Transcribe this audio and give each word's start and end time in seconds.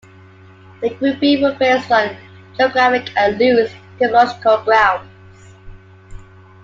The 0.81 0.89
grouping 0.95 1.43
was 1.43 1.59
based 1.59 1.91
on 1.91 2.17
geographic 2.57 3.15
and 3.15 3.37
loose 3.37 3.71
typological 3.99 4.65
grounds. 4.65 5.53